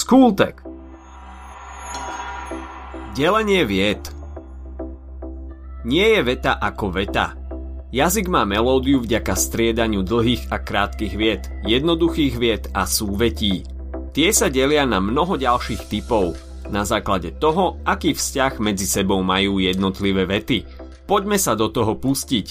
[0.00, 0.64] Skultek
[3.12, 4.00] Delenie vied
[5.84, 7.36] Nie je veta ako veta.
[7.92, 13.68] Jazyk má melódiu vďaka striedaniu dlhých a krátkych vied, jednoduchých vied a súvetí.
[14.16, 16.32] Tie sa delia na mnoho ďalších typov,
[16.72, 20.64] na základe toho, aký vzťah medzi sebou majú jednotlivé vety.
[21.04, 22.46] Poďme sa do toho pustiť.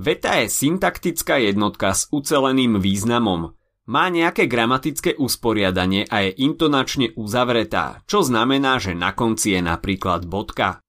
[0.00, 3.52] Veta je syntaktická jednotka s uceleným významom–
[3.84, 10.24] má nejaké gramatické usporiadanie a je intonačne uzavretá, čo znamená, že na konci je napríklad
[10.24, 10.80] bodka.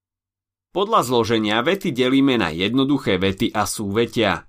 [0.72, 4.48] Podľa zloženia vety delíme na jednoduché vety a súvetia.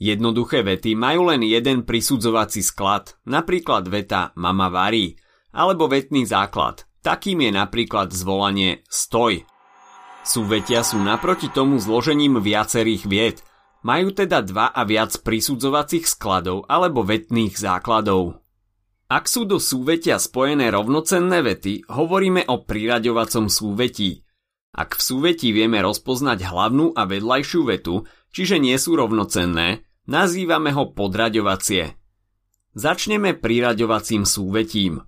[0.00, 5.16] Jednoduché vety majú len jeden prisudzovací sklad, napríklad veta mama varí,
[5.52, 9.44] alebo vetný základ, takým je napríklad zvolanie stoj.
[10.24, 13.38] Súvetia sú naproti tomu zložením viacerých viet–
[13.84, 18.40] majú teda dva a viac prisudzovacích skladov alebo vetných základov.
[19.12, 24.24] Ak sú do súvetia spojené rovnocenné vety, hovoríme o priraďovacom súvetí.
[24.74, 30.90] Ak v súvetí vieme rozpoznať hlavnú a vedľajšiu vetu, čiže nie sú rovnocenné, nazývame ho
[30.90, 31.94] podraďovacie.
[32.74, 35.04] Začneme priraďovacím súvetím.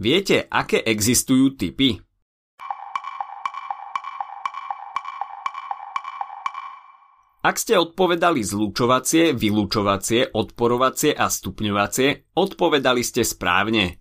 [0.00, 2.00] Viete, aké existujú typy?
[7.40, 13.96] Ak ste odpovedali zlúčovacie, vylúčovacie, odporovacie a stupňovacie, odpovedali ste správne.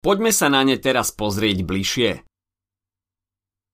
[0.00, 2.24] Poďme sa na ne teraz pozrieť bližšie.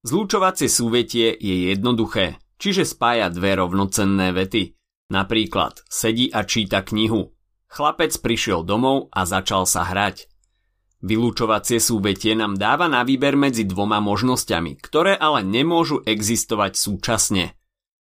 [0.02, 4.74] Zlúčovacie súvetie je jednoduché, čiže spája dve rovnocenné vety.
[5.14, 7.30] Napríklad sedí a číta knihu.
[7.70, 10.26] Chlapec prišiel domov a začal sa hrať.
[11.06, 17.46] Vylúčovacie súvetie nám dáva na výber medzi dvoma možnosťami, ktoré ale nemôžu existovať súčasne–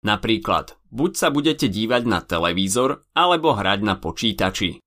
[0.06, 4.78] Napríklad, buď sa budete dívať na televízor, alebo hrať na počítači.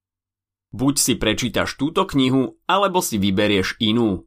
[0.72, 4.24] Buď si prečítaš túto knihu, alebo si vyberieš inú.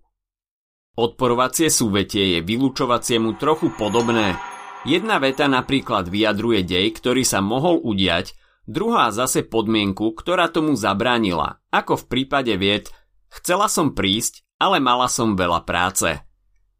[0.93, 4.36] Odporovacie súvetie je vylúčovaciemu trochu podobné.
[4.85, 8.36] Jedna veta napríklad vyjadruje dej, ktorý sa mohol udiať,
[8.69, 12.92] druhá zase podmienku, ktorá tomu zabránila, ako v prípade vied
[13.33, 16.20] Chcela som prísť, ale mala som veľa práce.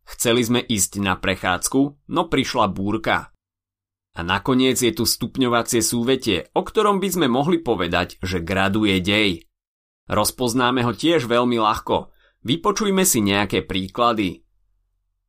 [0.05, 3.32] Chceli sme ísť na prechádzku, no prišla búrka.
[4.13, 9.49] A nakoniec je tu stupňovacie súvetie, o ktorom by sme mohli povedať, že graduje dej.
[10.13, 12.13] Rozpoznáme ho tiež veľmi ľahko.
[12.45, 14.45] Vypočujme si nejaké príklady.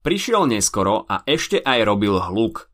[0.03, 2.67] Prišiel neskoro a ešte aj robil hluk.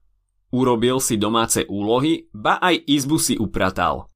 [0.50, 4.10] Urobil si domáce úlohy, ba aj izbu si upratal.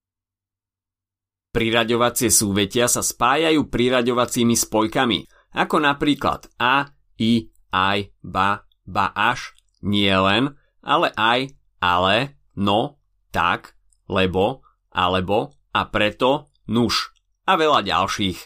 [1.54, 6.90] Priraďovacie súvetia sa spájajú priraďovacími spojkami, ako napríklad a,
[7.22, 9.54] i, aj, ba, ba až,
[9.86, 11.54] nie len, ale aj,
[11.84, 13.04] ale, no,
[13.36, 13.76] tak,
[14.08, 14.64] lebo,
[14.96, 17.12] alebo a preto, nuž
[17.44, 18.40] a veľa ďalších.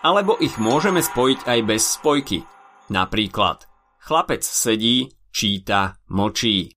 [0.00, 2.48] Alebo ich môžeme spojiť aj bez spojky.
[2.88, 3.68] Napríklad,
[4.00, 6.72] chlapec sedí, číta, močí.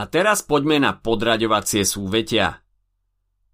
[0.00, 2.64] A teraz poďme na podraďovacie súvetia.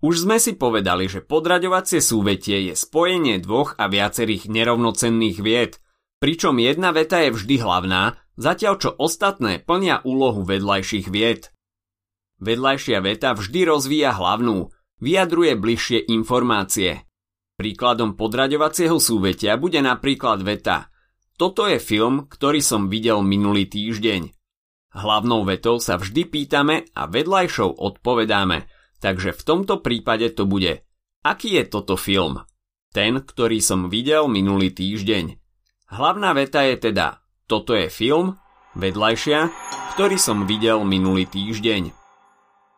[0.07, 5.83] Už sme si povedali, že podraďovacie súvetie je spojenie dvoch a viacerých nerovnocenných vied,
[6.23, 11.51] pričom jedna veta je vždy hlavná zatiaľ čo ostatné plnia úlohu vedľajších vied.
[12.41, 14.69] Vedľajšia veta vždy rozvíja hlavnú,
[15.01, 17.05] vyjadruje bližšie informácie.
[17.57, 20.93] Príkladom podraďovacieho súvetia bude napríklad veta
[21.41, 24.37] Toto je film, ktorý som videl minulý týždeň.
[24.97, 28.69] Hlavnou vetou sa vždy pýtame a vedľajšou odpovedáme,
[29.01, 30.85] takže v tomto prípade to bude
[31.25, 32.45] Aký je toto film?
[32.93, 35.37] Ten, ktorý som videl minulý týždeň.
[35.91, 38.37] Hlavná veta je teda toto je film,
[38.75, 39.51] vedľajšia,
[39.95, 41.95] ktorý som videl minulý týždeň.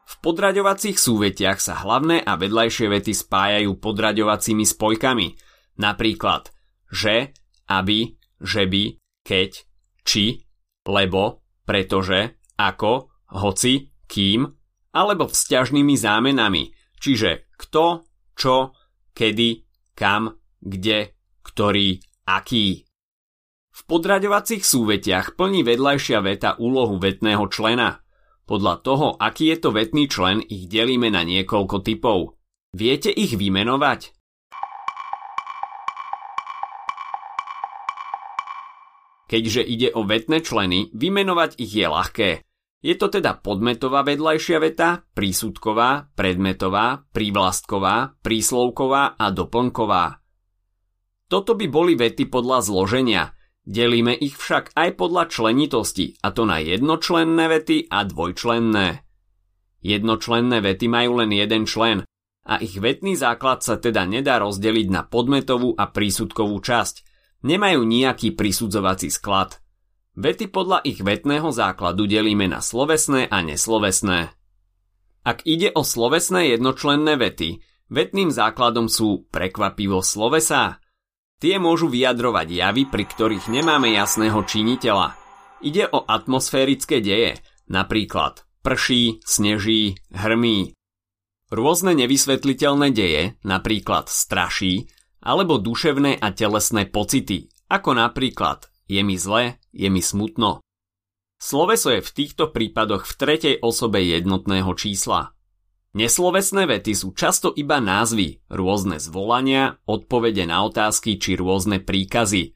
[0.08, 5.36] V podraďovacích súvetiach sa hlavné a vedľajšie vety spájajú podraďovacími spojkami,
[5.76, 6.48] napríklad
[6.88, 7.36] že,
[7.68, 8.84] aby, že by,
[9.24, 9.50] keď,
[10.04, 10.48] či,
[10.88, 14.48] lebo, pretože, ako, hoci, kým,
[14.96, 18.72] alebo vzťažnými zámenami, čiže kto, čo,
[19.12, 20.32] kedy, kam,
[20.64, 21.12] kde,
[21.44, 22.87] ktorý, aký.
[23.78, 28.02] V podraďovacích súvetiach plní vedľajšia veta úlohu vetného člena.
[28.42, 32.34] Podľa toho, aký je to vetný člen, ich delíme na niekoľko typov.
[32.74, 34.18] Viete ich vymenovať?
[39.30, 42.30] Keďže ide o vetné členy, vymenovať ich je ľahké.
[42.82, 50.18] Je to teda podmetová vedľajšia veta, prísudková, predmetová, prívlastková, príslovková a doplnková.
[51.30, 53.22] Toto by boli vety podľa zloženia–
[53.68, 59.04] Delíme ich však aj podľa členitosti, a to na jednočlenné vety a dvojčlenné.
[59.84, 62.08] Jednočlenné vety majú len jeden člen,
[62.48, 67.04] a ich vetný základ sa teda nedá rozdeliť na podmetovú a prísudkovú časť.
[67.44, 69.60] Nemajú nejaký prisudzovací sklad.
[70.16, 74.32] Vety podľa ich vetného základu delíme na slovesné a neslovesné.
[75.28, 77.60] Ak ide o slovesné jednočlenné vety,
[77.92, 80.80] vetným základom sú prekvapivo slovesá.
[81.38, 85.14] Tie môžu vyjadrovať javy, pri ktorých nemáme jasného činiteľa.
[85.62, 87.38] Ide o atmosférické deje,
[87.70, 90.74] napríklad prší, sneží, hrmí.
[91.48, 94.90] Rôzne nevysvetliteľné deje, napríklad straší,
[95.22, 100.58] alebo duševné a telesné pocity, ako napríklad je mi zle, je mi smutno.
[101.38, 105.37] Sloveso je v týchto prípadoch v tretej osobe jednotného čísla.
[105.96, 112.52] Neslovesné vety sú často iba názvy, rôzne zvolania, odpovede na otázky či rôzne príkazy.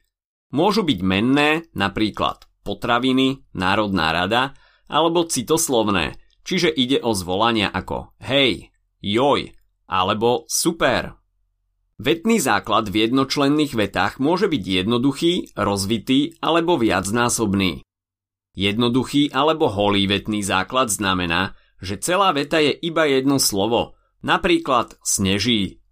[0.53, 4.53] Môžu byť menné, napríklad potraviny, národná rada,
[4.85, 8.69] alebo citoslovné, čiže ide o zvolania ako hej,
[9.01, 9.49] joj,
[9.89, 11.17] alebo super,
[12.01, 17.85] Vetný základ v jednočlenných vetách môže byť jednoduchý, rozvitý alebo viacnásobný.
[18.57, 21.53] Jednoduchý alebo holý vetný základ znamená,
[21.83, 25.83] že celá veta je iba jedno slovo, napríklad sneží.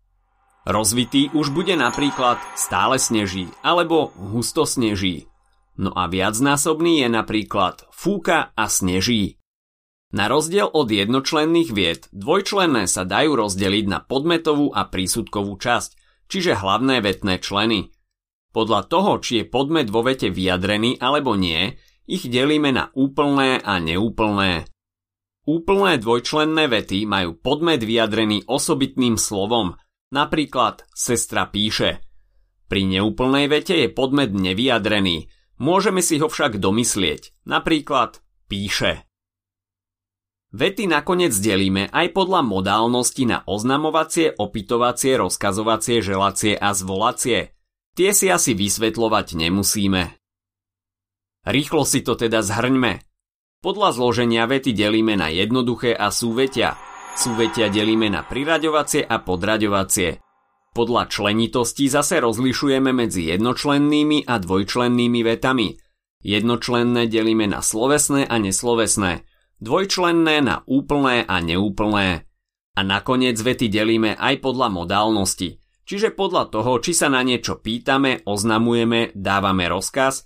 [0.63, 5.27] Rozvitý už bude napríklad stále sneží alebo husto sneží.
[5.75, 9.41] No a viacnásobný je napríklad fúka a sneží.
[10.11, 15.95] Na rozdiel od jednočlenných vied, dvojčlenné sa dajú rozdeliť na podmetovú a prísudkovú časť,
[16.27, 17.95] čiže hlavné vetné členy.
[18.51, 21.79] Podľa toho, či je podmet vo vete vyjadrený alebo nie,
[22.11, 24.70] ich delíme na úplné a neúplné.
[25.51, 29.75] Úplné dvojčlenné vety majú podmet vyjadrený osobitným slovom,
[30.07, 31.99] napríklad sestra píše.
[32.71, 35.27] Pri neúplnej vete je podmet nevyjadrený,
[35.59, 39.03] môžeme si ho však domyslieť, napríklad píše.
[40.55, 47.51] Vety nakoniec delíme aj podľa modálnosti na oznamovacie, opytovacie, rozkazovacie, želacie a zvolacie.
[47.91, 50.15] Tie si asi vysvetľovať nemusíme.
[51.43, 53.10] Rýchlo si to teda zhrňme.
[53.61, 56.77] Podľa zloženia vety delíme na jednoduché a súvetia.
[57.13, 60.17] Súvetia delíme na priraďovacie a podraďovacie.
[60.73, 65.77] Podľa členitosti zase rozlišujeme medzi jednočlennými a dvojčlennými vetami.
[66.25, 69.21] Jednočlenné delíme na slovesné a neslovesné–
[69.61, 72.25] dvojčlenné na úplné a neúplné.
[72.73, 78.25] A nakoniec vety delíme aj podľa modálnosti, čiže podľa toho, či sa na niečo pýtame,
[78.25, 80.25] oznamujeme, dávame rozkaz,